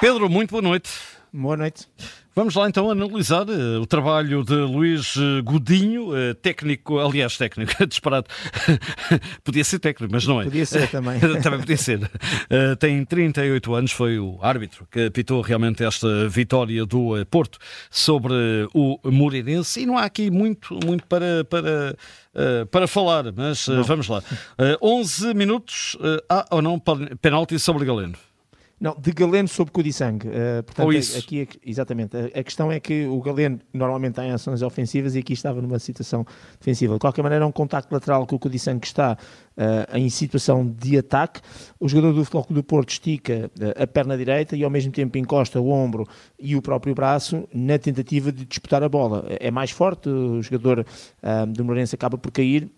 Pedro, 0.00 0.28
muito 0.28 0.50
boa 0.50 0.60
noite. 0.62 0.90
Boa 1.32 1.56
noite. 1.56 1.88
Vamos 2.34 2.54
lá 2.54 2.68
então 2.68 2.90
analisar 2.90 3.48
uh, 3.48 3.80
o 3.80 3.86
trabalho 3.86 4.44
de 4.44 4.54
Luís 4.54 5.16
uh, 5.16 5.42
Godinho, 5.42 6.10
uh, 6.10 6.34
técnico, 6.34 6.98
aliás, 6.98 7.38
técnico, 7.38 7.72
disparado. 7.88 8.26
podia 9.42 9.64
ser 9.64 9.78
técnico, 9.78 10.12
mas 10.12 10.26
não 10.26 10.42
é. 10.42 10.44
Podia 10.44 10.66
ser 10.66 10.90
também. 10.90 11.18
também 11.42 11.60
podia 11.60 11.78
ser. 11.78 11.98
tem 12.78 13.02
38 13.06 13.74
anos, 13.74 13.92
foi 13.92 14.18
o 14.18 14.38
árbitro 14.42 14.86
que 14.90 15.06
apitou 15.06 15.40
realmente 15.40 15.82
esta 15.82 16.28
vitória 16.28 16.84
do 16.84 17.24
Porto 17.30 17.58
sobre 17.90 18.34
o 18.74 19.00
Moreirense 19.04 19.80
e 19.80 19.86
não 19.86 19.96
há 19.96 20.04
aqui 20.04 20.30
muito, 20.30 20.78
muito 20.84 21.06
para, 21.06 21.42
para, 21.44 21.96
para 22.70 22.86
falar, 22.86 23.32
mas 23.34 23.66
vamos 23.86 24.08
lá. 24.08 24.22
11 24.82 25.32
minutos, 25.32 25.96
há 26.28 26.44
ou 26.50 26.60
não 26.60 26.78
penalti 27.20 27.58
sobre 27.58 27.86
Galeno? 27.86 28.18
Não, 28.78 28.94
de 28.98 29.10
Galeno 29.10 29.48
sobre 29.48 29.72
Cudissang. 29.72 30.18
Uh, 30.28 30.62
portanto, 30.62 30.84
Ou 30.84 30.92
isso. 30.92 31.18
Aqui, 31.18 31.48
exatamente. 31.64 32.14
A, 32.14 32.40
a, 32.40 32.44
questão 32.44 32.70
é 32.70 32.78
que 32.78 33.06
o 33.06 33.20
Galeno 33.22 33.58
normalmente 33.72 34.16
tem 34.16 34.30
ações 34.30 34.60
ofensivas 34.60 35.14
e 35.14 35.20
aqui 35.20 35.32
estava 35.32 35.62
numa 35.62 35.78
situação 35.78 36.26
defensiva. 36.60 36.94
De 36.94 37.00
qualquer 37.00 37.22
maneira, 37.22 37.44
é 37.44 37.48
um 37.48 37.52
contacto 37.52 37.92
lateral 37.92 38.26
que 38.26 38.34
o 38.34 38.38
Cudissang 38.38 38.78
está 38.84 39.16
uh, 39.56 39.96
em 39.96 40.10
situação 40.10 40.66
de 40.66 40.98
ataque. 40.98 41.40
O 41.80 41.88
jogador 41.88 42.12
do 42.12 42.24
Floco 42.26 42.52
do 42.52 42.62
Porto 42.62 42.90
estica 42.90 43.50
uh, 43.58 43.82
a 43.82 43.86
perna 43.86 44.14
direita 44.14 44.54
e 44.54 44.62
ao 44.62 44.70
mesmo 44.70 44.92
tempo 44.92 45.16
encosta 45.16 45.58
o 45.58 45.70
ombro 45.70 46.06
e 46.38 46.54
o 46.54 46.60
próprio 46.60 46.94
braço 46.94 47.48
na 47.54 47.78
tentativa 47.78 48.30
de 48.30 48.44
disputar 48.44 48.82
a 48.82 48.88
bola. 48.90 49.24
É 49.40 49.50
mais 49.50 49.70
forte, 49.70 50.10
o 50.10 50.42
jogador 50.42 50.80
uh, 50.80 51.46
do 51.46 51.64
Moreirense 51.64 51.94
acaba 51.94 52.18
por 52.18 52.30
cair 52.30 52.70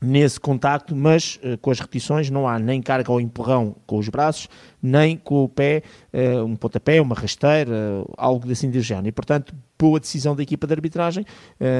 nesse 0.00 0.40
contacto, 0.40 0.96
mas 0.96 1.38
uh, 1.44 1.58
com 1.58 1.70
as 1.70 1.78
repetições 1.78 2.30
não 2.30 2.48
há 2.48 2.58
nem 2.58 2.80
carga 2.80 3.12
ou 3.12 3.20
empurrão 3.20 3.76
com 3.86 3.98
os 3.98 4.08
braços, 4.08 4.48
nem 4.82 5.16
com 5.16 5.44
o 5.44 5.48
pé, 5.48 5.82
uh, 6.12 6.44
um 6.44 6.56
pontapé, 6.56 7.00
uma 7.00 7.14
rasteira, 7.14 7.70
uh, 7.70 8.14
algo 8.16 8.50
assim 8.50 8.70
de 8.70 8.80
género. 8.80 9.08
E, 9.08 9.12
portanto, 9.12 9.54
boa 9.78 10.00
decisão 10.00 10.34
da 10.34 10.42
equipa 10.42 10.66
de 10.66 10.74
arbitragem 10.74 11.24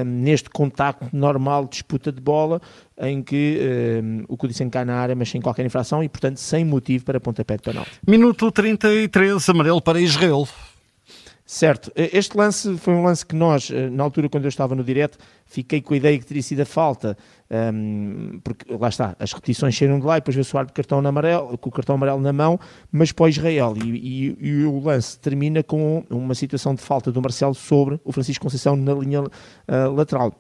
neste 0.07 0.49
contacto 0.49 1.07
normal, 1.13 1.67
disputa 1.67 2.11
de 2.11 2.19
bola, 2.19 2.59
em 2.99 3.23
que 3.23 3.61
o 4.27 4.39
Cudicem 4.39 4.71
cai 4.71 4.87
na 4.87 4.95
área, 4.95 5.15
mas 5.15 5.29
sem 5.29 5.39
qualquer 5.39 5.67
infração 5.67 6.03
e, 6.03 6.09
portanto, 6.09 6.39
sem 6.39 6.65
motivo 6.65 7.05
para 7.05 7.21
pontapé 7.21 7.59
de 7.59 7.63
penalti. 7.63 7.91
Minuto 8.09 8.51
33, 8.51 9.47
amarelo 9.51 9.83
para 9.83 10.01
Israel. 10.01 10.49
Certo, 11.53 11.91
este 11.97 12.37
lance 12.37 12.79
foi 12.79 12.95
um 12.95 13.03
lance 13.03 13.27
que 13.27 13.35
nós, 13.35 13.71
na 13.91 14.05
altura 14.05 14.29
quando 14.29 14.45
eu 14.45 14.49
estava 14.49 14.73
no 14.73 14.85
direto, 14.85 15.19
fiquei 15.45 15.81
com 15.81 15.95
a 15.95 15.97
ideia 15.97 16.17
que 16.17 16.25
teria 16.25 16.45
sido 16.45 16.61
a 16.61 16.65
falta, 16.65 17.19
um, 17.75 18.39
porque 18.45 18.73
lá 18.73 18.89
está, 18.89 19.17
as 19.19 19.33
repetições 19.33 19.75
cheiram 19.75 19.99
de 19.99 20.07
lá 20.07 20.17
e 20.17 20.21
depois 20.21 20.37
vê-se 20.37 20.55
o 20.55 20.59
árbitro 20.61 20.77
cartão 20.77 21.05
amarelo, 21.05 21.59
com 21.59 21.69
o 21.69 21.73
cartão 21.73 21.97
amarelo 21.97 22.21
na 22.21 22.33
mão, 22.33 22.57
mas 22.93 23.11
para 23.11 23.29
Israel. 23.29 23.75
E, 23.85 23.89
e, 23.89 24.37
e, 24.41 24.65
o 24.65 24.79
lance 24.79 25.19
termina 25.19 25.61
com 25.61 26.05
uma 26.09 26.37
situação 26.37 26.73
de 26.73 26.83
falta 26.83 27.11
do 27.11 27.21
Marcelo 27.21 27.53
sobre 27.53 28.01
o 28.05 28.13
Francisco 28.13 28.45
Conceição 28.45 28.77
na 28.77 28.95
linha 28.95 29.23
uh, 29.23 29.91
lateral 29.93 30.33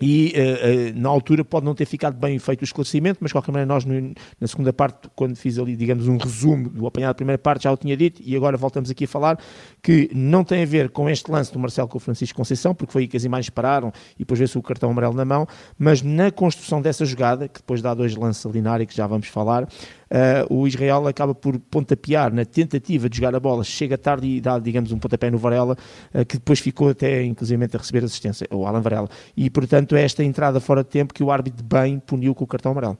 e 0.00 0.34
uh, 0.34 0.96
uh, 0.96 1.00
na 1.00 1.08
altura 1.08 1.44
pode 1.44 1.64
não 1.64 1.74
ter 1.74 1.86
ficado 1.86 2.18
bem 2.18 2.38
feito 2.38 2.62
o 2.62 2.64
esclarecimento, 2.64 3.18
mas 3.20 3.30
de 3.30 3.34
qualquer 3.34 3.52
maneira 3.52 3.72
nós 3.72 3.84
no, 3.84 4.12
na 4.40 4.46
segunda 4.46 4.72
parte, 4.72 5.08
quando 5.14 5.36
fiz 5.36 5.58
ali, 5.58 5.76
digamos, 5.76 6.08
um 6.08 6.16
resumo 6.16 6.68
do 6.68 6.86
apanhado 6.86 7.10
da 7.10 7.14
primeira 7.14 7.38
parte, 7.38 7.64
já 7.64 7.72
o 7.72 7.76
tinha 7.76 7.96
dito, 7.96 8.20
e 8.24 8.36
agora 8.36 8.56
voltamos 8.56 8.90
aqui 8.90 9.04
a 9.04 9.08
falar, 9.08 9.38
que 9.82 10.10
não 10.14 10.44
tem 10.44 10.62
a 10.62 10.66
ver 10.66 10.90
com 10.90 11.08
este 11.08 11.30
lance 11.30 11.52
do 11.52 11.58
Marcelo 11.58 11.88
com 11.88 11.98
o 11.98 12.00
Francisco 12.00 12.36
Conceição, 12.36 12.74
porque 12.74 12.92
foi 12.92 13.02
aí 13.02 13.08
que 13.08 13.16
as 13.16 13.24
imagens 13.24 13.50
pararam 13.50 13.92
e 14.16 14.20
depois 14.20 14.38
vê-se 14.38 14.56
o 14.58 14.62
cartão 14.62 14.90
amarelo 14.90 15.14
na 15.14 15.24
mão, 15.24 15.46
mas 15.78 16.02
na 16.02 16.30
construção 16.30 16.80
dessa 16.80 17.04
jogada, 17.04 17.48
que 17.48 17.60
depois 17.60 17.82
dá 17.82 17.94
dois 17.94 18.14
lances 18.14 18.44
ali 18.46 18.60
na 18.60 18.72
área 18.72 18.86
que 18.86 18.94
já 18.94 19.06
vamos 19.06 19.28
falar, 19.28 19.68
uh, 20.10 20.54
o 20.54 20.66
Israel 20.66 21.06
acaba 21.06 21.34
por 21.34 21.58
pontapear 21.58 22.32
na 22.32 22.44
tentativa 22.44 23.08
de 23.08 23.16
jogar 23.16 23.34
a 23.34 23.40
bola, 23.40 23.64
chega 23.64 23.96
tarde 23.96 24.26
e 24.26 24.40
dá, 24.40 24.58
digamos, 24.58 24.92
um 24.92 24.98
pontapé 24.98 25.30
no 25.30 25.38
Varela, 25.38 25.76
uh, 26.14 26.24
que 26.24 26.36
depois 26.36 26.60
ficou 26.60 26.90
até, 26.90 27.24
inclusive, 27.24 27.64
a 27.64 27.78
receber 27.78 28.04
assistência, 28.04 28.46
o 28.50 28.66
Alan 28.66 28.80
Varela. 28.80 29.08
E, 29.36 29.48
portanto, 29.48 29.96
é 29.96 30.02
esta 30.02 30.24
entrada 30.24 30.60
fora 30.60 30.82
de 30.82 30.90
tempo 30.90 31.14
que 31.14 31.22
o 31.22 31.30
árbitro 31.30 31.64
bem 31.64 31.98
puniu 31.98 32.34
com 32.34 32.44
o 32.44 32.46
cartão 32.46 32.72
amarelo. 32.72 32.98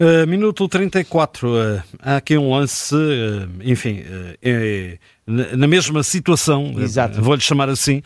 Uh, 0.00 0.26
minuto 0.26 0.66
34, 0.66 1.48
uh, 1.48 1.82
há 2.00 2.16
aqui 2.16 2.36
um 2.36 2.50
lance, 2.50 2.94
uh, 2.94 3.48
enfim, 3.62 4.02
é, 4.42 4.98
na 5.26 5.68
mesma 5.68 6.02
situação, 6.02 6.74
vou-lhe 7.20 7.40
chamar 7.40 7.68
assim, 7.68 8.02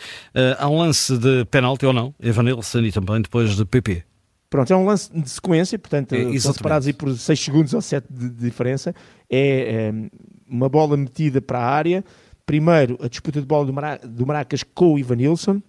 há 0.59 0.69
um 0.69 0.79
lance 0.79 1.17
de 1.17 1.47
penalti 1.47 1.87
ou 1.87 1.95
não, 1.95 2.15
Evanilson 2.21 2.81
e 2.81 2.93
também 2.93 3.23
depois 3.23 3.57
de 3.57 3.65
PP. 3.65 4.05
Pronto, 4.57 4.73
é 4.73 4.77
um 4.77 4.87
lance 4.87 5.13
de 5.13 5.29
sequência, 5.29 5.79
portanto, 5.79 6.15
é, 6.15 6.39
separados 6.39 6.87
aí 6.87 6.95
por 6.95 7.15
6 7.15 7.39
segundos 7.39 7.75
ou 7.75 7.83
7 7.83 8.07
de, 8.11 8.31
diferença. 8.31 8.95
É, 9.29 9.91
é, 9.91 9.93
uma 10.49 10.67
bola 10.67 10.97
metida 10.97 11.43
para 11.43 11.59
a 11.59 11.67
área. 11.67 12.03
Primeiro, 12.47 12.97
a 13.03 13.07
disputa 13.07 13.39
de 13.39 13.47
bola 13.47 13.67
do, 13.67 13.73
Mara, 13.75 14.01
do 14.03 14.27
Maracas 14.27 14.63
com 14.63 14.95
o 14.95 14.99
Ivanilson 14.99 15.61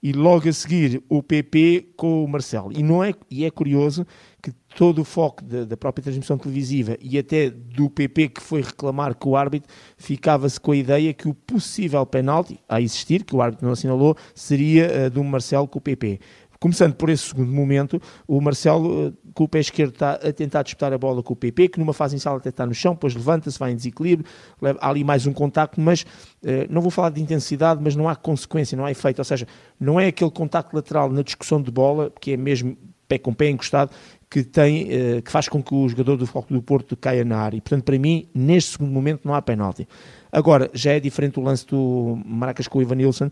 e 0.00 0.12
logo 0.12 0.48
a 0.48 0.52
seguir 0.52 1.02
o 1.08 1.24
PP 1.24 1.88
com 1.96 2.22
o 2.22 2.28
Marcelo. 2.28 2.70
E, 2.72 2.84
não 2.84 3.02
é, 3.02 3.12
e 3.28 3.44
é 3.44 3.50
curioso 3.50 4.06
que 4.40 4.52
todo 4.76 5.00
o 5.00 5.04
foco 5.04 5.42
da, 5.42 5.64
da, 5.64 5.76
própria 5.76 6.04
transmissão 6.04 6.38
televisiva 6.38 6.96
e 7.00 7.18
até 7.18 7.50
do 7.50 7.90
PP 7.90 8.28
que 8.28 8.40
foi 8.40 8.62
reclamar 8.62 9.16
com 9.16 9.30
o 9.30 9.36
árbitro 9.36 9.68
ficava-se 9.96 10.58
com 10.60 10.70
a 10.70 10.76
ideia 10.76 11.12
que 11.12 11.28
o 11.28 11.34
possível 11.34 12.06
penalti 12.06 12.60
a 12.68 12.80
existir, 12.80 13.24
que 13.24 13.34
o 13.34 13.42
árbitro 13.42 13.66
não 13.66 13.72
assinalou, 13.72 14.16
seria 14.36 15.08
uh, 15.08 15.10
do 15.10 15.24
Marcelo 15.24 15.66
com 15.66 15.80
o 15.80 15.82
PP. 15.82 16.20
Começando 16.60 16.94
por 16.94 17.08
esse 17.08 17.22
segundo 17.22 17.50
momento, 17.50 17.98
o 18.28 18.38
Marcelo, 18.38 19.08
eh, 19.08 19.30
com 19.32 19.44
o 19.44 19.48
pé 19.48 19.60
esquerdo, 19.60 19.94
está 19.94 20.12
a 20.12 20.30
tentar 20.30 20.62
disputar 20.62 20.92
a 20.92 20.98
bola 20.98 21.22
com 21.22 21.32
o 21.32 21.36
PP, 21.36 21.68
que 21.68 21.80
numa 21.80 21.94
fase 21.94 22.16
inicial 22.16 22.36
até 22.36 22.50
está 22.50 22.66
no 22.66 22.74
chão, 22.74 22.92
depois 22.92 23.14
levanta-se, 23.14 23.58
vai 23.58 23.72
em 23.72 23.76
desequilíbrio, 23.76 24.30
leva, 24.60 24.78
há 24.82 24.90
ali 24.90 25.02
mais 25.02 25.26
um 25.26 25.32
contacto, 25.32 25.80
mas 25.80 26.04
eh, 26.44 26.66
não 26.68 26.82
vou 26.82 26.90
falar 26.90 27.08
de 27.08 27.22
intensidade, 27.22 27.80
mas 27.82 27.96
não 27.96 28.10
há 28.10 28.14
consequência, 28.14 28.76
não 28.76 28.84
há 28.84 28.90
efeito. 28.90 29.20
Ou 29.20 29.24
seja, 29.24 29.48
não 29.80 29.98
é 29.98 30.08
aquele 30.08 30.30
contacto 30.30 30.76
lateral 30.76 31.10
na 31.10 31.22
discussão 31.22 31.62
de 31.62 31.70
bola, 31.70 32.12
que 32.20 32.32
é 32.32 32.36
mesmo 32.36 32.76
pé 33.08 33.16
com 33.16 33.32
pé 33.32 33.48
encostado, 33.48 33.90
que, 34.28 34.44
tem, 34.44 34.86
eh, 34.92 35.22
que 35.22 35.32
faz 35.32 35.48
com 35.48 35.62
que 35.62 35.74
o 35.74 35.88
jogador 35.88 36.18
do 36.18 36.26
Foco 36.26 36.52
do 36.52 36.60
Porto 36.60 36.94
caia 36.94 37.24
na 37.24 37.38
área. 37.38 37.56
E, 37.56 37.60
portanto, 37.62 37.84
para 37.84 37.98
mim, 37.98 38.28
neste 38.34 38.72
segundo 38.72 38.92
momento, 38.92 39.22
não 39.24 39.34
há 39.34 39.40
penalti. 39.40 39.88
Agora, 40.30 40.70
já 40.74 40.92
é 40.92 41.00
diferente 41.00 41.40
o 41.40 41.42
lance 41.42 41.66
do 41.66 42.20
Maracas 42.24 42.68
com 42.68 42.78
o 42.78 42.82
Ivanilson 42.82 43.30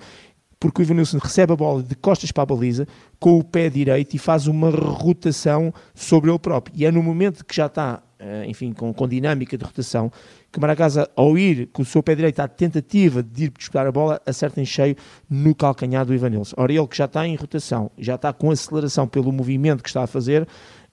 porque 0.60 0.82
o 0.82 0.84
Ivanilson 0.84 1.18
recebe 1.18 1.52
a 1.52 1.56
bola 1.56 1.82
de 1.82 1.94
costas 1.94 2.32
para 2.32 2.42
a 2.42 2.46
baliza 2.46 2.86
com 3.18 3.38
o 3.38 3.44
pé 3.44 3.68
direito 3.70 4.14
e 4.14 4.18
faz 4.18 4.46
uma 4.46 4.70
rotação 4.70 5.72
sobre 5.94 6.30
ele 6.30 6.38
próprio. 6.38 6.74
E 6.76 6.84
é 6.84 6.90
no 6.90 7.02
momento 7.02 7.44
que 7.44 7.54
já 7.54 7.66
está, 7.66 8.02
eh, 8.18 8.44
enfim, 8.48 8.72
com, 8.72 8.92
com 8.92 9.08
dinâmica 9.08 9.56
de 9.56 9.64
rotação, 9.64 10.10
que 10.50 10.58
Maracasa, 10.58 11.08
ao 11.14 11.38
ir 11.38 11.68
com 11.72 11.82
o 11.82 11.84
seu 11.84 12.02
pé 12.02 12.14
direito 12.14 12.40
à 12.40 12.48
tentativa 12.48 13.22
de 13.22 13.44
ir 13.44 13.50
disputar 13.50 13.86
a 13.86 13.92
bola, 13.92 14.20
acerta 14.26 14.60
em 14.60 14.64
cheio 14.64 14.96
no 15.28 15.54
calcanhar 15.54 16.04
do 16.04 16.14
Ivanilson. 16.14 16.54
Ora, 16.56 16.72
ele 16.72 16.86
que 16.88 16.96
já 16.96 17.04
está 17.04 17.26
em 17.26 17.36
rotação, 17.36 17.90
já 17.96 18.16
está 18.16 18.32
com 18.32 18.50
aceleração 18.50 19.06
pelo 19.06 19.30
movimento 19.30 19.82
que 19.82 19.88
está 19.88 20.02
a 20.02 20.06
fazer, 20.06 20.48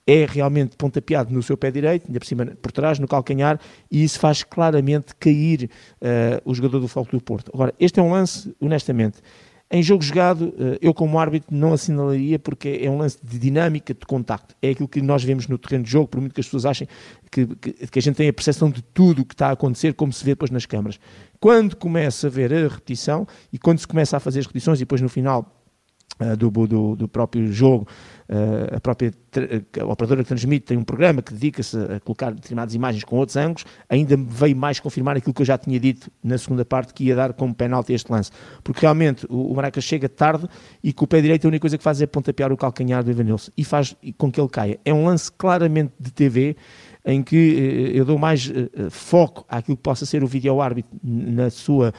é 0.06 0.24
realmente 0.24 0.76
pontapeado 0.76 1.34
no 1.34 1.42
seu 1.42 1.56
pé 1.56 1.70
direito, 1.70 2.06
ainda 2.06 2.20
por 2.20 2.26
cima 2.26 2.46
por 2.62 2.70
trás, 2.70 2.98
no 2.98 3.08
calcanhar, 3.08 3.58
e 3.90 4.04
isso 4.04 4.20
faz 4.20 4.44
claramente 4.44 5.14
cair 5.16 5.68
uh, 6.00 6.40
o 6.44 6.54
jogador 6.54 6.78
do 6.78 6.86
Foco 6.86 7.10
do 7.10 7.20
Porto. 7.20 7.50
Agora, 7.52 7.74
este 7.80 7.98
é 7.98 8.02
um 8.02 8.12
lance, 8.12 8.54
honestamente, 8.60 9.18
em 9.70 9.82
jogo 9.82 10.02
jogado, 10.02 10.54
eh, 10.58 10.78
eu 10.80 10.94
como 10.94 11.18
árbitro 11.18 11.54
não 11.54 11.72
assinalaria 11.72 12.38
porque 12.38 12.80
é 12.82 12.88
um 12.88 12.98
lance 12.98 13.18
de 13.22 13.36
dinâmica, 13.38 13.92
de 13.92 14.06
contacto. 14.06 14.54
É 14.62 14.70
aquilo 14.70 14.88
que 14.88 15.02
nós 15.02 15.24
vemos 15.24 15.48
no 15.48 15.58
terreno 15.58 15.84
de 15.84 15.90
jogo, 15.90 16.06
por 16.06 16.20
muito 16.20 16.34
que 16.34 16.40
as 16.40 16.46
pessoas 16.46 16.66
achem 16.66 16.86
que, 17.30 17.46
que, 17.56 17.72
que 17.88 17.98
a 17.98 18.02
gente 18.02 18.14
tem 18.14 18.28
a 18.28 18.32
percepção 18.32 18.70
de 18.70 18.80
tudo 18.82 19.22
o 19.22 19.24
que 19.24 19.34
está 19.34 19.48
a 19.48 19.52
acontecer, 19.52 19.94
como 19.94 20.12
se 20.12 20.24
vê 20.24 20.32
depois 20.32 20.50
nas 20.52 20.66
câmaras. 20.66 21.00
Quando 21.40 21.76
começa 21.76 22.28
a 22.28 22.30
ver 22.30 22.52
a 22.54 22.68
repetição 22.68 23.26
e 23.52 23.58
quando 23.58 23.78
se 23.78 23.88
começa 23.88 24.16
a 24.16 24.20
fazer 24.20 24.38
as 24.38 24.46
repetições 24.46 24.78
e 24.78 24.82
depois 24.82 25.00
no 25.00 25.08
final 25.08 25.55
do, 26.38 26.50
do, 26.50 26.96
do 26.96 27.08
próprio 27.08 27.52
jogo 27.52 27.86
Uh, 28.28 28.74
a 28.74 28.80
própria 28.80 29.14
a 29.80 29.84
operadora 29.84 30.24
que 30.24 30.26
transmite 30.26 30.64
tem 30.64 30.76
um 30.76 30.82
programa 30.82 31.22
que 31.22 31.32
dedica-se 31.32 31.76
a 31.78 32.00
colocar 32.00 32.32
determinadas 32.32 32.74
imagens 32.74 33.04
com 33.04 33.18
outros 33.18 33.36
ângulos, 33.36 33.64
ainda 33.88 34.16
veio 34.16 34.56
mais 34.56 34.80
confirmar 34.80 35.16
aquilo 35.16 35.32
que 35.32 35.42
eu 35.42 35.46
já 35.46 35.56
tinha 35.56 35.78
dito 35.78 36.10
na 36.24 36.36
segunda 36.36 36.64
parte, 36.64 36.92
que 36.92 37.04
ia 37.04 37.14
dar 37.14 37.32
como 37.34 37.54
penalti 37.54 37.92
este 37.92 38.10
lance. 38.10 38.32
Porque 38.64 38.80
realmente 38.80 39.24
o, 39.28 39.52
o 39.52 39.54
Maracas 39.54 39.84
chega 39.84 40.08
tarde 40.08 40.48
e 40.82 40.92
com 40.92 41.04
o 41.04 41.08
pé 41.08 41.20
direito 41.20 41.44
a 41.44 41.48
única 41.48 41.60
coisa 41.60 41.78
que 41.78 41.84
faz 41.84 42.02
é 42.02 42.06
pontapear 42.06 42.50
o 42.52 42.56
calcanhar 42.56 43.04
do 43.04 43.10
Evanilson 43.12 43.52
e 43.56 43.62
faz 43.62 43.94
com 44.18 44.32
que 44.32 44.40
ele 44.40 44.48
caia. 44.48 44.80
É 44.84 44.92
um 44.92 45.04
lance 45.04 45.30
claramente 45.30 45.92
de 46.00 46.10
TV 46.10 46.56
em 47.04 47.22
que 47.22 47.92
eu 47.94 48.04
dou 48.04 48.18
mais 48.18 48.52
foco 48.90 49.44
àquilo 49.48 49.76
que 49.76 49.82
possa 49.84 50.04
ser 50.04 50.24
o 50.24 50.26
vídeo 50.26 50.60
árbitro 50.60 50.90
na 51.04 51.48
sua 51.48 51.94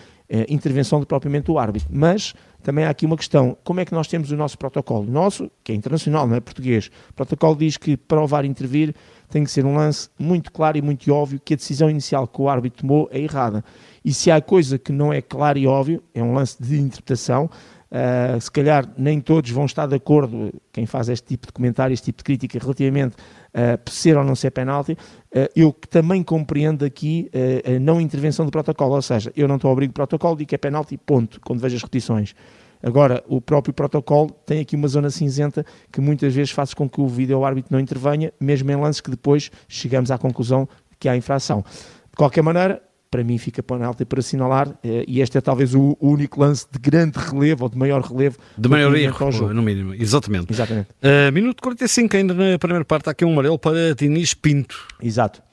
intervenção 0.50 1.00
de 1.00 1.06
propriamente 1.06 1.50
o 1.50 1.58
árbitro. 1.58 1.90
Mas 1.92 2.34
também 2.62 2.86
há 2.86 2.90
aqui 2.90 3.06
uma 3.06 3.16
questão: 3.16 3.58
como 3.64 3.80
é 3.80 3.86
que 3.86 3.94
nós 3.94 4.08
temos 4.08 4.32
o 4.32 4.38
nosso 4.38 4.58
protocolo? 4.58 5.10
Nosso, 5.10 5.50
que 5.64 5.72
é 5.72 5.76
internacional, 5.76 6.28
não 6.28 6.36
é 6.36 6.40
português. 6.40 6.92
O 7.10 7.14
protocolo 7.14 7.56
diz 7.56 7.78
que 7.78 7.96
para 7.96 8.22
o 8.22 8.28
VAR 8.28 8.46
intervir 8.46 8.94
tem 9.30 9.44
que 9.44 9.52
ser 9.52 9.66
um 9.66 9.76
lance 9.76 10.10
muito 10.18 10.52
claro 10.52 10.78
e 10.78 10.82
muito 10.82 11.14
óbvio 11.14 11.40
que 11.44 11.54
a 11.54 11.58
decisão 11.58 11.90
inicial 11.90 12.28
que 12.28 12.42
o 12.42 12.50
árbitro 12.50 12.82
tomou 12.82 13.10
é 13.12 13.20
errada. 13.20 13.64
E 14.04 14.14
se 14.14 14.32
há 14.32 14.42
coisa 14.42 14.78
que 14.78 14.92
não 14.92 15.12
é 15.12 15.22
claro 15.22 15.58
e 15.58 15.68
óbvio, 15.68 16.02
é 16.14 16.24
um 16.24 16.34
lance 16.34 16.62
de 16.62 16.80
interpretação, 16.80 17.50
Uh, 17.90 18.40
se 18.42 18.52
calhar 18.52 18.86
nem 18.98 19.22
todos 19.22 19.50
vão 19.52 19.66
estar 19.66 19.88
de 19.88 19.96
acordo, 19.96 20.54
quem 20.74 20.86
faz 20.86 21.08
este 21.08 21.26
tipo 21.26 21.48
de 21.48 21.54
comentário, 21.54 21.94
este 21.94 22.06
tipo 22.06 22.18
de 22.18 22.24
crítica 22.24 22.60
relativamente 22.60 23.16
a 23.54 23.76
uh, 23.76 23.90
ser 23.90 24.18
ou 24.18 24.24
não 24.24 24.36
ser 24.36 24.52
penalti. 24.52 24.92
Uh, 24.92 25.48
eu 25.56 25.72
também 25.90 26.22
compreendo 26.22 26.84
aqui 26.84 27.30
a 27.66 27.80
não 27.80 28.02
intervenção 28.02 28.46
do 28.46 28.52
protocolo, 28.52 28.96
ou 28.96 29.02
seja, 29.02 29.32
eu 29.36 29.48
não 29.48 29.56
estou 29.56 29.70
a 29.70 29.74
abrir 29.74 29.90
o 29.90 29.94
protocolo, 29.94 30.36
digo 30.36 30.50
que 30.50 30.56
é 30.56 30.58
penalti, 30.58 30.98
ponto, 30.98 31.40
quando 31.42 31.60
vejo 31.60 31.76
as 31.76 31.82
repetições. 31.82 32.36
Agora, 32.82 33.24
o 33.28 33.42
próprio 33.42 33.74
protocolo 33.74 34.30
tem 34.46 34.60
aqui 34.60 34.76
uma 34.76 34.88
zona 34.88 35.10
cinzenta 35.10 35.66
que 35.92 36.00
muitas 36.00 36.34
vezes 36.34 36.52
faz 36.52 36.74
com 36.74 36.88
que 36.88 37.02
o 37.02 37.08
vídeo 37.08 37.44
árbitro 37.44 37.74
não 37.74 37.80
intervenha, 37.80 38.32
mesmo 38.40 38.70
em 38.72 38.76
lances 38.76 39.02
que 39.02 39.10
depois 39.10 39.50
chegamos 39.68 40.12
à 40.12 40.18
conclusão 40.18 40.68
que 41.00 41.10
há 41.10 41.16
infração. 41.16 41.64
De 42.10 42.16
qualquer 42.16 42.44
maneira, 42.44 42.82
para 43.10 43.24
mim 43.24 43.38
fica 43.38 43.64
penalti 43.64 44.06
para 44.06 44.20
assinalar 44.20 44.78
eh, 44.84 45.06
e 45.08 45.22
este 45.22 45.38
é 45.38 45.42
talvez 45.42 45.74
o 45.74 45.98
único 46.00 46.40
lance 46.40 46.66
de 46.72 46.80
grande 46.80 47.18
relevo 47.18 47.64
ou 47.64 47.70
de 47.70 47.78
maior 47.78 48.02
relevo 48.02 48.38
de 48.58 48.70
maior 48.70 48.96
erro, 48.96 49.54
no 49.54 49.62
mínimo, 49.62 49.94
exatamente, 49.94 50.52
exatamente. 50.52 50.90
Uh, 51.02 51.32
minuto 51.32 51.62
45 51.62 52.18
ainda 52.18 52.34
na 52.34 52.58
primeira 52.60 52.86
parte 52.86 53.08
há 53.08 53.12
aqui 53.12 53.26
um 53.26 53.34
amarelo 53.34 53.58
para 53.58 53.96
Diniz 53.96 54.34
Pinto. 54.34 54.88
Exato 55.02 55.47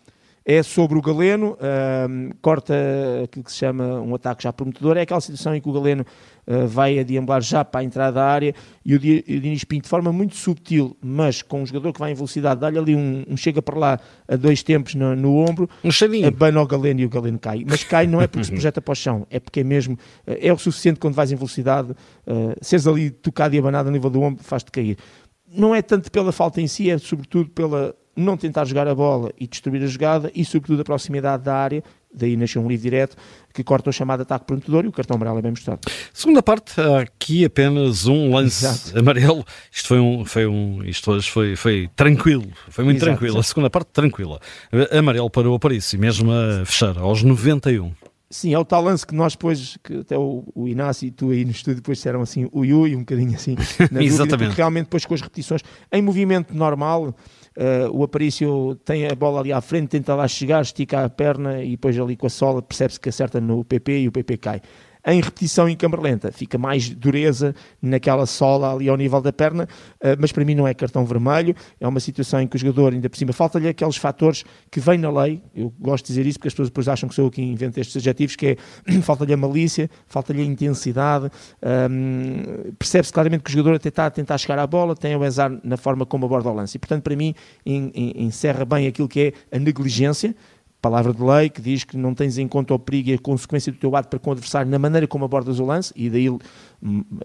é 0.45 0.63
sobre 0.63 0.99
o 0.99 1.03
Galeno, 1.03 1.57
corta 2.43 2.75
aquilo 3.25 3.45
que 3.45 3.51
se 3.51 3.59
chama 3.59 4.01
um 4.01 4.15
ataque 4.15 4.43
já 4.43 4.53
prometedor, 4.53 4.97
é 4.97 5.03
aquela 5.03 5.21
situação 5.21 5.55
em 5.55 5.61
que 5.61 5.69
o 5.69 5.73
Galeno 5.73 6.05
uh, 6.47 6.67
vai 6.67 6.99
a 6.99 7.03
deambular 7.03 7.41
já 7.41 7.65
para 7.65 7.81
a 7.81 7.85
entrada 7.85 8.13
da 8.13 8.27
área 8.27 8.55
e 8.85 8.95
o, 8.95 8.99
Diniz 8.99 9.65
Pinto, 9.65 9.85
de 9.85 9.89
forma 9.89 10.13
muito 10.13 10.37
subtil, 10.37 10.97
mas 11.03 11.41
com 11.41 11.63
um 11.63 11.67
jogador 11.67 11.93
que 11.93 11.99
vai 11.99 12.13
em 12.13 12.15
velocidade, 12.15 12.61
dá-lhe 12.61 12.79
ali 12.79 12.95
um, 12.95 13.25
um, 13.29 13.37
chega 13.37 13.63
para 13.63 13.79
lá 13.79 14.01
a 14.29 14.37
dois 14.37 14.63
tempos 14.63 14.95
no, 14.95 15.17
no 15.17 15.37
ombro, 15.39 15.69
um 15.83 15.91
abana 16.27 16.61
o 16.61 16.67
Galeno 16.67 17.01
e 17.01 17.07
o 17.07 17.09
Galeno 17.09 17.39
cai. 17.39 17.65
Mas 17.67 17.83
cai 17.83 18.07
não 18.07 18.21
é 18.21 18.27
porque 18.27 18.45
se 18.45 18.51
projeta 18.51 18.83
para 18.83 18.93
o 18.93 18.95
chão, 18.95 19.27
é 19.31 19.41
porque 19.41 19.61
é 19.61 19.65
mesmo, 19.65 19.99
é 20.27 20.53
o 20.53 20.59
suficiente 20.59 21.01
quando 21.01 21.15
vais 21.15 21.33
em 21.33 21.37
velocidade, 21.37 21.93
uh, 21.93 22.55
seres 22.61 22.87
ali 22.87 23.11
tocado 23.11 23.55
e 23.55 23.59
abanado 23.59 23.89
a 23.89 23.93
nível 23.93 24.11
do 24.11 24.21
ombro, 24.21 24.45
faz-te 24.45 24.71
cair. 24.71 24.99
Não 25.51 25.75
é 25.75 25.81
tanto 25.81 26.11
pela 26.11 26.33
falta 26.33 26.61
em 26.61 26.67
si, 26.67 26.91
é 26.91 26.99
sobretudo 26.99 27.49
pela 27.51 27.95
não 28.17 28.37
tentar 28.37 28.65
jogar 28.65 28.87
a 28.87 28.95
bola 28.95 29.33
e 29.39 29.47
destruir 29.47 29.83
a 29.83 29.87
jogada 29.87 30.31
e, 30.35 30.45
sobretudo, 30.45 30.83
a 30.83 30.85
proximidade 30.85 31.45
da 31.45 31.55
área. 31.55 31.83
Daí 32.17 32.37
nasceu 32.37 32.63
um 32.63 32.69
livre 32.69 32.85
direto 32.85 33.17
que 33.53 33.65
corta 33.65 33.91
o 33.91 33.93
chamado 33.93 34.21
ataque 34.23 34.45
prometedor 34.47 34.85
e 34.85 34.89
o 34.89 34.93
cartão 34.93 35.17
amarelo 35.17 35.39
é 35.39 35.43
bem 35.43 35.51
mostrado. 35.51 35.81
Segunda 36.13 36.43
parte, 36.43 36.81
aqui 36.81 37.45
apenas 37.45 38.07
um 38.07 38.33
lance 38.33 38.65
exato. 38.65 38.97
amarelo. 38.97 39.45
Isto 39.73 39.89
foi 39.89 39.99
um, 39.99 40.25
foi 40.25 40.47
um, 40.47 40.85
isto 40.85 41.11
hoje 41.11 41.29
foi, 41.29 41.57
foi 41.57 41.91
tranquilo, 41.97 42.47
foi 42.69 42.85
muito 42.85 42.99
exato, 42.99 43.11
tranquilo. 43.11 43.41
A 43.41 43.43
segunda 43.43 43.69
parte, 43.69 43.89
tranquila. 43.89 44.41
Amarelo 44.97 45.29
para 45.29 45.51
o 45.51 45.55
Aparício, 45.55 45.99
mesmo 45.99 46.31
a 46.31 46.65
fechar, 46.65 46.97
aos 46.99 47.23
91. 47.25 47.93
Sim, 48.35 48.53
é 48.53 48.59
o 48.59 48.65
tal 48.65 48.83
lance 48.83 49.07
que 49.07 49.15
nós 49.15 49.35
depois, 49.35 49.79
que 49.81 49.99
até 49.99 50.19
o, 50.19 50.43
o 50.57 50.67
Inácio 50.67 51.07
e 51.07 51.11
tu 51.13 51.31
aí 51.31 51.45
no 51.45 51.53
estúdio 51.53 51.77
depois 51.77 51.99
disseram 51.99 52.21
assim, 52.21 52.49
o 52.51 52.65
Yui, 52.65 52.97
um 52.97 52.99
bocadinho 52.99 53.33
assim, 53.33 53.55
na 53.93 54.03
Exatamente. 54.03 54.39
Dúvida, 54.39 54.55
realmente 54.57 54.85
depois 54.87 55.07
com 55.07 55.15
as 55.15 55.21
repetições, 55.21 55.61
em 55.93 56.03
movimento 56.03 56.53
normal, 56.53 57.15
Uh, 57.57 57.89
o 57.97 58.03
Aparício 58.03 58.75
tem 58.85 59.07
a 59.07 59.15
bola 59.15 59.39
ali 59.39 59.53
à 59.53 59.61
frente, 59.61 59.91
tenta 59.91 60.13
lá 60.13 60.27
chegar, 60.27 60.61
estica 60.61 61.05
a 61.05 61.09
perna 61.09 61.63
e 61.63 61.71
depois 61.71 61.97
ali 61.97 62.17
com 62.17 62.27
a 62.27 62.29
sola 62.29 62.61
percebe-se 62.61 62.99
que 62.99 63.09
acerta 63.09 63.41
no 63.41 63.65
PP 63.65 64.01
e 64.01 64.09
o 64.09 64.11
PP 64.11 64.39
cai 64.39 64.61
em 65.07 65.21
repetição 65.21 65.69
em 65.69 65.77
câmara 65.77 66.03
lenta. 66.03 66.33
Fica 66.33 66.57
mais 66.57 66.89
dureza 66.89 67.55
naquela 67.81 68.27
sola 68.27 68.73
ali 68.75 68.89
ao 68.89 68.97
nível 68.97 69.21
da 69.21 69.33
perna, 69.33 69.69
eh, 70.01 70.17
mas 70.19 70.33
para 70.33 70.45
mim 70.45 70.55
não 70.55 70.67
é 70.67 70.73
cartão 70.73 71.05
vermelho. 71.05 71.55
É 71.79 71.87
uma 71.87 72.01
situação 72.01 72.41
em 72.41 72.47
que 72.47 72.57
o 72.57 72.59
jogador, 72.59 72.93
ainda 72.93 73.11
por 73.11 73.17
cima, 73.17 73.33
falta-lhe 73.33 73.69
aqueles 73.69 73.97
fatores 73.97 74.45
que 74.71 74.81
vêm 74.81 74.99
na 74.99 75.11
lei. 75.11 75.43
Eu 75.55 75.73
gosto 75.79 76.07
de 76.07 76.09
dizer 76.09 76.27
isso 76.27 76.39
porque 76.39 76.49
as 76.49 76.55
pessoas 76.55 76.69
depois 76.69 76.89
acham 76.89 77.09
que 77.09 77.15
sou 77.15 77.27
eu 77.27 77.31
que 77.31 77.43
invento 77.43 77.79
estes 77.79 77.97
adjetivos, 77.97 78.37
que 78.37 78.47
é 78.47 78.57
falta-lhe 79.03 79.33
a 79.33 79.37
malícia, 79.37 79.91
falta-lhe 80.07 80.41
a 80.41 80.45
intensidade. 80.45 81.31
Um, 81.63 82.73
Percebe-se 82.79 83.13
claramente 83.13 83.43
que 83.43 83.51
o 83.51 83.53
jogador 83.53 83.77
até 83.77 83.89
está 83.89 84.07
a 84.07 84.11
tentar 84.11 84.39
chegar 84.39 84.59
à 84.59 84.67
bola, 84.67 84.95
tem 84.95 85.15
o 85.17 85.23
azar 85.23 85.51
na 85.63 85.77
forma 85.77 86.07
como 86.07 86.27
aborda 86.27 86.49
o 86.49 86.55
lance. 86.55 86.77
E, 86.77 86.79
portanto, 86.79 87.03
para 87.03 87.17
mim, 87.17 87.35
encerra 87.65 88.65
bem 88.65 88.87
aquilo 88.87 89.09
que 89.09 89.21
é 89.51 89.57
a 89.57 89.59
negligência 89.59 90.35
palavra 90.85 91.15
de 91.15 91.23
lei 91.23 91.49
que 91.49 91.63
diz 91.63 91.83
que 91.83 91.97
não 91.97 92.13
tens 92.13 92.37
em 92.37 92.47
conta 92.47 92.75
o 92.75 92.79
perigo 92.79 93.09
e 93.09 93.15
a 93.15 93.19
consequência 93.19 93.73
do 93.73 93.79
teu 93.79 93.97
ato 93.97 94.11
para 94.11 94.19
com 94.19 94.29
o 94.29 94.33
adversário 94.35 94.71
na 94.71 94.79
maneira 94.79 95.07
como 95.07 95.25
abordas 95.25 95.59
o 95.59 95.65
lance 95.65 95.91
e 95.97 96.11
daí, 96.11 96.29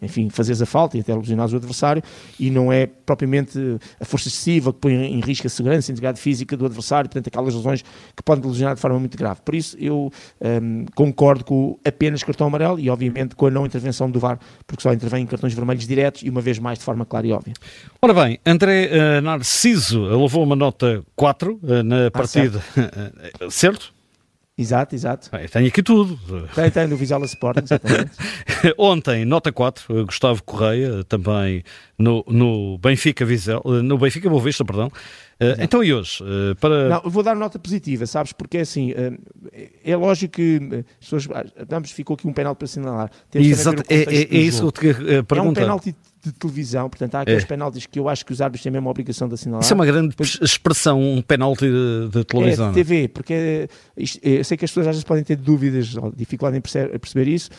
enfim, 0.02 0.30
fazes 0.30 0.62
a 0.62 0.66
falta 0.66 0.98
e 0.98 1.02
até 1.02 1.14
lesionares 1.14 1.54
o 1.54 1.58
adversário 1.58 2.02
e 2.40 2.50
não 2.50 2.72
é 2.72 2.86
propriamente 2.88 3.60
a 4.00 4.06
força 4.06 4.30
excessiva 4.30 4.72
que 4.72 4.80
põe 4.80 4.94
em 4.94 5.20
risco 5.20 5.48
a 5.48 5.50
segurança, 5.50 5.92
a 5.92 5.94
integridade 5.94 6.20
física 6.20 6.56
do 6.56 6.66
adversário, 6.66 7.10
portanto 7.10 7.28
aquelas 7.28 7.54
lesões 7.54 7.84
que 8.16 8.24
podem 8.24 8.50
lesionar 8.50 8.76
de 8.76 8.82
forma 8.82 9.00
muito 9.00 9.18
grave. 9.18 9.42
Por 9.44 9.56
isso 9.56 9.76
eu 9.80 10.12
um, 10.42 10.86
concordo 10.96 11.44
com 11.44 11.78
apenas 11.84 12.24
cartão 12.24 12.48
amarelo 12.48 12.80
e 12.80 12.90
obviamente 12.90 13.36
com 13.36 13.48
a 13.48 13.52
não 13.52 13.66
intervenção 13.66 14.10
do 14.10 14.20
VAR, 14.20 14.40
porque 14.66 14.82
só 14.82 14.94
intervém 14.94 15.24
em 15.24 15.28
cartões 15.28 15.54
vermelhos 15.54 15.86
diretos 15.86 16.22
e 16.24 16.30
uma 16.30 16.42
vez 16.42 16.58
mais 16.60 16.80
de 16.80 16.86
forma 16.86 17.06
clara 17.06 17.28
e 17.28 17.32
óbvia. 17.32 17.54
Ora 18.02 18.14
bem, 18.14 18.40
André 18.46 18.90
uh, 18.90 19.22
Narciso 19.22 20.04
levou 20.04 20.44
uma 20.44 20.56
nota 20.56 21.04
4 21.16 21.60
uh, 21.62 21.84
na 21.84 22.08
ah, 22.08 22.12
partida. 22.12 22.64
Ah, 22.78 23.50
certo? 23.52 23.99
Exato, 24.60 24.94
exato. 24.94 25.32
Bem, 25.32 25.48
tenho 25.48 25.68
aqui 25.68 25.82
tudo. 25.82 26.20
Tem, 26.54 26.70
tem, 26.70 26.86
no 26.86 26.98
Visual 26.98 27.24
Sporting, 27.24 27.64
exatamente. 27.64 28.12
Ontem, 28.78 29.24
nota 29.24 29.54
4, 29.54 30.06
Gustavo 30.06 30.44
Correia, 30.44 31.02
também 31.06 31.64
no, 31.98 32.26
no 32.28 32.78
Benfica 32.78 33.24
Visel, 33.24 33.64
no 33.64 33.98
Benfica 33.98 34.30
Boa 34.30 34.42
Vista, 34.42 34.66
perdão. 34.66 34.88
Uh, 34.88 35.56
então 35.62 35.82
e 35.82 35.94
hoje? 35.94 36.22
Para... 36.60 36.90
Não, 36.90 37.10
vou 37.10 37.24
dar 37.24 37.34
nota 37.34 37.58
positiva, 37.58 38.06
sabes? 38.06 38.34
Porque 38.34 38.58
é 38.58 38.62
assim, 38.62 38.92
uh, 38.92 39.18
é 39.86 39.96
lógico 39.96 40.34
que 40.34 40.60
as 41.00 41.10
pessoas, 41.10 41.28
vamos, 41.66 41.92
ficou 41.92 42.16
aqui 42.16 42.28
um 42.28 42.34
penal 42.34 42.54
para 42.54 42.66
assinalar. 42.66 43.10
Exato, 43.34 43.82
é, 43.88 43.96
é, 43.96 44.24
é 44.24 44.38
isso 44.38 44.70
que 44.74 44.88
eu 44.88 44.94
te 44.94 45.24
perguntar. 45.24 45.38
É 45.38 45.42
um 45.42 45.54
penalti 45.54 45.96
de 46.24 46.32
televisão, 46.34 46.90
portanto 46.90 47.16
há 47.16 47.22
aqueles 47.22 47.44
é. 47.44 47.48
penaltis 47.48 47.86
que 47.86 48.00
eu 48.00 48.10
acho 48.10 48.26
que 48.26 48.32
os 48.32 48.42
árbitros 48.42 48.64
têm 48.64 48.72
mesmo 48.72 48.88
a 48.88 48.92
obrigação 48.92 49.28
de 49.28 49.36
assinalar. 49.36 49.64
Isso 49.64 49.74
é 49.74 49.76
uma 49.76 49.86
grande 49.86 50.10
Depois, 50.10 50.38
expressão, 50.42 51.02
um 51.02 51.22
penalti 51.22 51.66
de, 51.66 52.10
de 52.10 52.24
televisão. 52.26 52.68
É, 52.68 52.70
de 52.70 52.76
TV, 52.76 53.08
porque 53.08 53.70
isto, 53.96 54.20
eu 54.22 54.44
sei 54.44 54.58
que 54.58 54.66
as 54.66 54.72
pessoas 54.72 54.88
às 54.88 54.96
vezes 54.96 55.04
podem 55.04 55.24
ter 55.24 55.38
dúvidas 55.38 55.96
ou 55.96 56.12
dificuldade 56.12 56.58
em 56.58 56.62
perceber, 56.62 57.00
perceber 57.00 57.28
isso. 57.28 57.50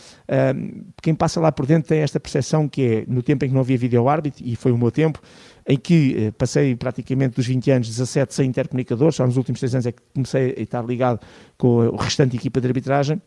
Um, 0.55 0.83
quem 1.01 1.15
passa 1.15 1.39
lá 1.39 1.51
por 1.51 1.65
dentro 1.65 1.89
tem 1.89 1.99
esta 1.99 2.19
percepção 2.19 2.67
que 2.67 2.81
é, 2.81 3.03
no 3.07 3.23
tempo 3.23 3.45
em 3.45 3.49
que 3.49 3.53
não 3.53 3.61
havia 3.61 3.77
vídeo 3.77 4.07
árbitro, 4.07 4.43
e 4.45 4.55
foi 4.55 4.71
o 4.71 4.77
meu 4.77 4.91
tempo, 4.91 5.19
em 5.67 5.77
que 5.77 6.15
eh, 6.17 6.31
passei 6.31 6.75
praticamente 6.75 7.35
dos 7.35 7.45
20 7.45 7.71
anos, 7.71 7.87
17 7.87 8.33
sem 8.33 8.49
intercomunicadores, 8.49 9.15
só 9.15 9.25
nos 9.25 9.37
últimos 9.37 9.59
3 9.59 9.75
anos 9.75 9.85
é 9.85 9.91
que 9.91 10.01
comecei 10.13 10.55
a 10.57 10.61
estar 10.61 10.83
ligado 10.83 11.19
com 11.57 11.87
o 11.87 11.95
restante 11.95 12.35
equipa 12.35 12.59
de 12.59 12.67
arbitragem, 12.67 13.21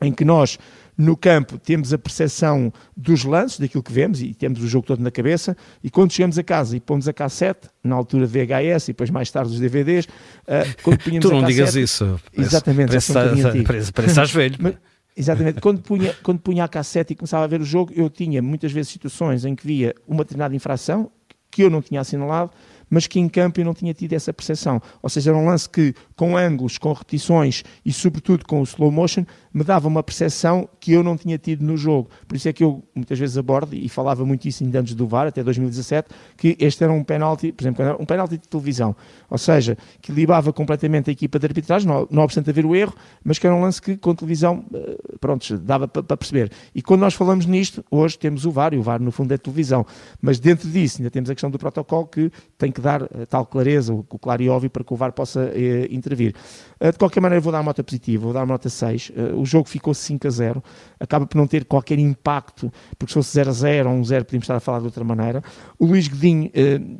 em 0.00 0.12
que 0.12 0.24
nós 0.24 0.58
no 0.96 1.16
campo 1.16 1.58
temos 1.58 1.92
a 1.92 1.98
percepção 1.98 2.72
dos 2.96 3.24
lances, 3.24 3.58
daquilo 3.58 3.82
que 3.82 3.92
vemos, 3.92 4.20
e 4.20 4.34
temos 4.34 4.62
o 4.62 4.68
jogo 4.68 4.86
todo 4.86 5.02
na 5.02 5.10
cabeça, 5.10 5.56
e 5.82 5.90
quando 5.90 6.12
chegamos 6.12 6.38
a 6.38 6.42
casa 6.42 6.76
e 6.76 6.80
pomos 6.80 7.08
a 7.08 7.12
cassete, 7.12 7.68
na 7.82 7.94
altura 7.96 8.26
VHS 8.26 8.84
e 8.84 8.86
depois 8.88 9.10
mais 9.10 9.30
tarde 9.30 9.52
os 9.52 9.60
DVDs, 9.60 10.04
uh, 10.04 10.08
eh, 10.48 10.66
quando 10.82 10.98
punhamos 11.02 11.28
tu 11.28 11.32
não 11.32 11.40
cassete, 11.40 11.54
digas 11.54 11.74
isso. 11.76 12.20
Exatamente. 12.36 12.88
Parece, 12.88 13.12
parece, 13.12 13.62
parece, 13.62 13.92
parece 13.92 14.12
estás 14.12 14.30
velho. 14.30 14.56
Mas, 14.60 14.74
Exatamente. 15.16 15.60
Quando 15.60 15.82
punha, 15.82 16.14
quando 16.22 16.40
punha 16.40 16.64
a 16.64 16.68
cassete 16.68 17.12
e 17.12 17.16
começava 17.16 17.44
a 17.44 17.46
ver 17.46 17.60
o 17.60 17.64
jogo, 17.64 17.92
eu 17.94 18.08
tinha 18.08 18.40
muitas 18.40 18.72
vezes 18.72 18.90
situações 18.92 19.44
em 19.44 19.54
que 19.54 19.66
via 19.66 19.94
uma 20.06 20.24
determinada 20.24 20.54
infração 20.54 21.10
que 21.50 21.62
eu 21.62 21.68
não 21.68 21.82
tinha 21.82 22.00
assinalado, 22.00 22.50
mas 22.92 23.06
que 23.06 23.18
em 23.18 23.26
campo 23.26 23.58
eu 23.58 23.64
não 23.64 23.72
tinha 23.72 23.94
tido 23.94 24.12
essa 24.12 24.34
percepção. 24.34 24.78
Ou 25.00 25.08
seja, 25.08 25.30
era 25.30 25.38
um 25.38 25.46
lance 25.46 25.66
que, 25.66 25.94
com 26.14 26.36
ângulos, 26.36 26.76
com 26.76 26.92
repetições 26.92 27.64
e, 27.86 27.90
sobretudo, 27.90 28.44
com 28.44 28.60
o 28.60 28.64
slow 28.64 28.92
motion, 28.92 29.24
me 29.52 29.64
dava 29.64 29.88
uma 29.88 30.02
percepção 30.02 30.68
que 30.78 30.92
eu 30.92 31.02
não 31.02 31.16
tinha 31.16 31.38
tido 31.38 31.64
no 31.64 31.74
jogo. 31.74 32.10
Por 32.28 32.36
isso 32.36 32.50
é 32.50 32.52
que 32.52 32.62
eu 32.62 32.82
muitas 32.94 33.18
vezes 33.18 33.38
abordo, 33.38 33.74
e 33.74 33.88
falava 33.88 34.26
muito 34.26 34.46
isso 34.46 34.62
ainda 34.62 34.80
antes 34.80 34.94
do 34.94 35.06
VAR, 35.06 35.26
até 35.26 35.42
2017, 35.42 36.10
que 36.36 36.54
este 36.60 36.84
era 36.84 36.92
um 36.92 37.02
penalti, 37.02 37.50
por 37.50 37.62
exemplo, 37.62 37.96
um 37.98 38.04
penalti 38.04 38.36
de 38.36 38.46
televisão. 38.46 38.94
Ou 39.30 39.38
seja, 39.38 39.78
que 40.02 40.12
libava 40.12 40.52
completamente 40.52 41.08
a 41.08 41.12
equipa 41.12 41.38
de 41.38 41.46
arbitragem, 41.46 41.88
não, 41.88 42.22
obstante 42.22 42.50
haver 42.50 42.66
o 42.66 42.76
erro, 42.76 42.94
mas 43.24 43.38
que 43.38 43.46
era 43.46 43.56
um 43.56 43.62
lance 43.62 43.80
que, 43.80 43.96
com 43.96 44.14
televisão, 44.14 44.66
eh, 44.74 44.98
pronto, 45.18 45.56
dava 45.56 45.88
para 45.88 46.16
perceber. 46.16 46.52
E 46.74 46.82
quando 46.82 47.00
nós 47.00 47.14
falamos 47.14 47.46
nisto, 47.46 47.82
hoje 47.90 48.18
temos 48.18 48.44
o 48.44 48.50
VAR, 48.50 48.74
e 48.74 48.76
o 48.76 48.82
VAR 48.82 49.00
no 49.00 49.10
fundo 49.10 49.32
é 49.32 49.38
televisão. 49.38 49.86
Mas 50.20 50.38
dentro 50.38 50.68
disso 50.68 50.98
ainda 50.98 51.10
temos 51.10 51.30
a 51.30 51.34
questão 51.34 51.50
do 51.50 51.58
protocolo 51.58 52.06
que 52.06 52.30
tem 52.58 52.70
que 52.70 52.81
dar 52.82 53.02
eh, 53.02 53.26
tal 53.28 53.46
clareza, 53.46 53.94
o 53.94 54.02
claro 54.02 54.42
e 54.42 54.48
óbvio, 54.48 54.68
para 54.68 54.84
que 54.84 54.92
o 54.92 54.96
VAR 54.96 55.12
possa 55.12 55.50
eh, 55.54 55.88
intervir. 55.90 56.34
Uh, 56.80 56.90
de 56.90 56.98
qualquer 56.98 57.20
maneira, 57.20 57.40
vou 57.40 57.52
dar 57.52 57.58
uma 57.58 57.66
nota 57.66 57.82
positiva, 57.82 58.24
vou 58.24 58.32
dar 58.32 58.40
uma 58.40 58.54
nota 58.54 58.68
6. 58.68 59.10
Uh, 59.10 59.40
o 59.40 59.46
jogo 59.46 59.68
ficou 59.68 59.94
5 59.94 60.26
a 60.26 60.30
0, 60.30 60.64
acaba 61.00 61.26
por 61.26 61.38
não 61.38 61.46
ter 61.46 61.64
qualquer 61.64 61.98
impacto, 61.98 62.72
porque 62.98 63.12
se 63.12 63.14
fosse 63.14 63.32
0 63.34 63.50
a 63.50 63.52
0 63.52 63.90
ou 63.90 63.96
1 63.96 64.04
0, 64.04 64.24
podíamos 64.24 64.44
estar 64.44 64.56
a 64.56 64.60
falar 64.60 64.80
de 64.80 64.86
outra 64.86 65.04
maneira. 65.04 65.42
O 65.78 65.86
Luís 65.86 66.08
Godinho, 66.08 66.50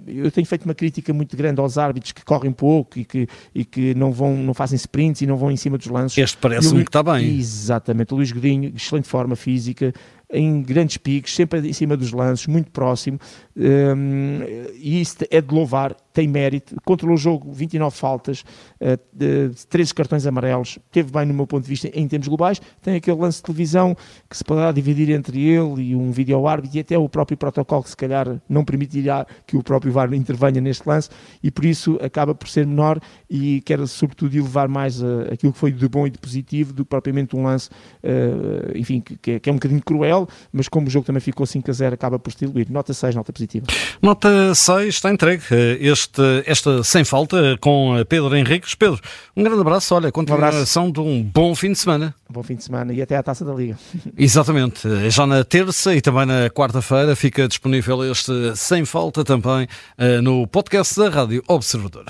eu 0.06 0.30
tenho 0.30 0.46
feito 0.46 0.64
uma 0.64 0.74
crítica 0.74 1.12
muito 1.12 1.36
grande 1.36 1.60
aos 1.60 1.76
árbitros 1.76 2.12
que 2.12 2.24
correm 2.24 2.52
pouco 2.52 2.98
e 2.98 3.04
que, 3.04 3.28
e 3.54 3.64
que 3.64 3.94
não, 3.94 4.12
vão, 4.12 4.36
não 4.36 4.54
fazem 4.54 4.76
sprints 4.76 5.20
e 5.20 5.26
não 5.26 5.36
vão 5.36 5.50
em 5.50 5.56
cima 5.56 5.76
dos 5.76 5.88
lances. 5.88 6.16
Este 6.16 6.38
parece-me 6.38 6.84
que 6.84 6.88
está 6.88 7.02
bem. 7.02 7.36
Exatamente, 7.36 8.14
o 8.14 8.16
Luís 8.16 8.30
Godinho, 8.30 8.72
excelente 8.74 9.08
forma 9.08 9.34
física, 9.34 9.92
em 10.32 10.62
grandes 10.62 10.96
picos, 10.96 11.34
sempre 11.34 11.60
em 11.68 11.72
cima 11.72 11.96
dos 11.96 12.12
lances, 12.12 12.46
muito 12.46 12.70
próximo, 12.70 13.20
um, 13.56 14.40
e 14.74 15.00
isso 15.00 15.16
é 15.30 15.40
de 15.40 15.54
louvar 15.54 15.94
tem 16.12 16.28
mérito, 16.28 16.76
controlou 16.84 17.16
o 17.16 17.18
jogo, 17.18 17.52
29 17.52 17.96
faltas, 17.96 18.44
uh, 18.80 19.66
13 19.68 19.94
cartões 19.94 20.26
amarelos, 20.26 20.78
teve 20.90 21.10
bem 21.10 21.26
no 21.26 21.34
meu 21.34 21.46
ponto 21.46 21.62
de 21.64 21.68
vista 21.68 21.88
em 21.92 22.06
termos 22.06 22.28
globais, 22.28 22.60
tem 22.80 22.96
aquele 22.96 23.18
lance 23.18 23.38
de 23.38 23.44
televisão 23.44 23.96
que 24.28 24.36
se 24.36 24.44
poderá 24.44 24.72
dividir 24.72 25.10
entre 25.10 25.40
ele 25.40 25.82
e 25.82 25.96
um 25.96 26.10
vídeo 26.10 26.46
árbitro 26.46 26.76
e 26.76 26.80
até 26.80 26.98
o 26.98 27.08
próprio 27.08 27.36
protocolo 27.36 27.82
que 27.82 27.90
se 27.90 27.96
calhar 27.96 28.40
não 28.48 28.64
permitirá 28.64 29.26
que 29.46 29.56
o 29.56 29.62
próprio 29.62 29.92
VAR 29.92 30.12
intervenha 30.12 30.60
neste 30.60 30.88
lance 30.88 31.08
e 31.42 31.50
por 31.50 31.64
isso 31.64 31.98
acaba 32.02 32.34
por 32.34 32.48
ser 32.48 32.66
menor 32.66 33.00
e 33.28 33.60
quer 33.62 33.86
sobretudo 33.86 34.36
elevar 34.36 34.68
mais 34.68 35.00
uh, 35.00 35.26
aquilo 35.32 35.52
que 35.52 35.58
foi 35.58 35.72
de 35.72 35.88
bom 35.88 36.06
e 36.06 36.10
de 36.10 36.18
positivo 36.18 36.72
do 36.72 36.84
que 36.84 36.90
propriamente 36.90 37.34
um 37.36 37.44
lance, 37.44 37.70
uh, 38.02 38.76
enfim, 38.76 39.00
que, 39.00 39.40
que, 39.40 39.48
é 39.48 39.52
um 39.52 39.56
bocadinho 39.56 39.82
cruel, 39.82 40.28
mas 40.52 40.68
como 40.68 40.86
o 40.86 40.90
jogo 40.90 41.06
também 41.06 41.20
ficou 41.20 41.46
5 41.46 41.70
a 41.70 41.74
0, 41.74 41.94
acaba 41.94 42.18
por 42.18 42.32
se 42.32 42.38
diluir. 42.38 42.70
Nota 42.70 42.92
6, 42.92 43.14
nota 43.14 43.32
positiva. 43.32 43.66
Nota 44.00 44.54
6, 44.54 44.94
está 44.94 45.10
entregue 45.10 45.42
eh, 45.50 45.78
este, 46.02 46.42
esta 46.46 46.82
sem 46.82 47.04
falta 47.04 47.56
com 47.60 47.94
Pedro 48.08 48.36
Henriques. 48.36 48.74
Pedro, 48.74 49.00
um 49.36 49.42
grande 49.42 49.60
abraço, 49.60 49.94
olha, 49.94 50.10
continuação 50.10 50.86
um 50.86 50.92
de 50.92 51.00
um 51.00 51.22
bom 51.22 51.54
fim 51.54 51.72
de 51.72 51.78
semana. 51.78 52.14
Um 52.28 52.32
bom 52.32 52.42
fim 52.42 52.56
de 52.56 52.64
semana 52.64 52.92
e 52.92 53.00
até 53.00 53.16
à 53.16 53.22
taça 53.22 53.44
da 53.44 53.52
Liga. 53.52 53.78
Exatamente, 54.18 55.10
já 55.10 55.26
na 55.26 55.44
terça 55.44 55.94
e 55.94 56.00
também 56.00 56.26
na 56.26 56.50
quarta-feira 56.50 57.14
fica 57.14 57.46
disponível 57.46 58.10
este 58.10 58.32
sem 58.56 58.84
falta 58.84 59.24
também 59.24 59.66
no 60.22 60.46
podcast 60.46 60.98
da 60.98 61.08
Rádio 61.08 61.42
Observador. 61.46 62.06